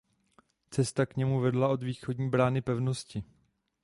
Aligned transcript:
Cesta 0.69 1.05
k 1.05 1.15
němu 1.17 1.39
vedla 1.39 1.67
od 1.69 1.83
východní 1.83 2.29
brány 2.29 2.61
pevnosti. 2.61 3.23